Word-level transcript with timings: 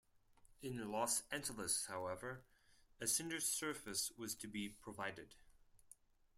In 0.63 0.91
Los 0.91 1.21
Angeles, 1.31 1.85
however, 1.87 2.41
a 2.99 3.05
cinder 3.05 3.39
surface 3.39 4.11
was 4.17 4.33
to 4.33 4.47
be 4.47 4.67
provided. 4.67 5.35